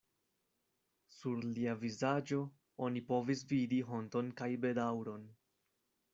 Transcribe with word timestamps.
Sur 1.17 1.43
lia 1.57 1.75
vizaĝo 1.83 2.39
oni 2.87 3.05
povis 3.13 3.45
vidi 3.53 3.81
honton 3.93 4.35
kaj 4.43 4.51
bedaŭron. 4.67 5.31